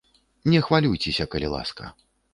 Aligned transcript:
Не 0.53 0.61
хвалюйцеся, 0.67 1.29
калі 1.35 1.47
ласка. 1.55 1.83